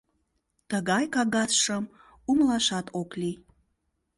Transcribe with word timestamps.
Тыгай 0.69 1.05
кагазшым 1.15 1.83
умылашат 2.29 2.87
ок 3.01 3.09
лий. 3.19 3.37